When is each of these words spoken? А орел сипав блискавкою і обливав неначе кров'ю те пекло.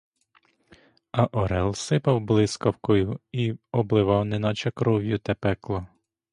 А 1.11 1.25
орел 1.27 1.73
сипав 1.75 2.21
блискавкою 2.21 3.19
і 3.31 3.53
обливав 3.71 4.25
неначе 4.25 4.71
кров'ю 4.71 5.19
те 5.19 5.33
пекло. 5.33 5.87